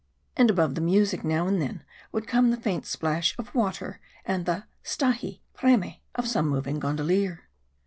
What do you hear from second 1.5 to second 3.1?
then would come the faint